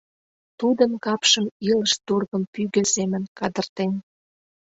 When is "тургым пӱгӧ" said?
2.05-2.83